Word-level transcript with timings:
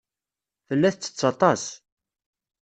Tella 0.67 0.89
tettett 0.93 1.21
aṭas. 1.31 1.63